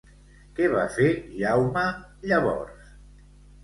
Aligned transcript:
Què 0.59 0.69
va 0.71 0.85
fer 0.95 1.11
Jaume 1.43 1.87
llavors? 2.35 2.95